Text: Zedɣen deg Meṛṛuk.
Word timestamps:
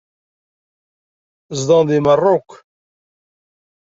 Zedɣen 1.59 1.85
deg 1.89 2.01
Meṛṛuk. 2.03 2.49